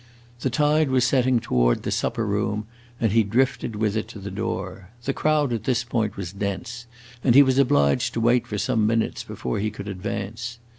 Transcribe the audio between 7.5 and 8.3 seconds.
obliged to